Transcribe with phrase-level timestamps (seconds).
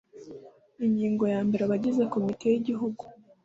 [0.85, 3.03] Ingingo ya mbere Abagizi Komite y Igihugu